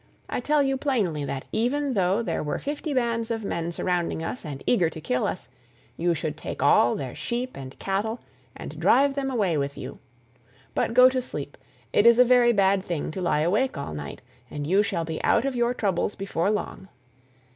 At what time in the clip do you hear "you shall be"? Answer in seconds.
14.65-15.23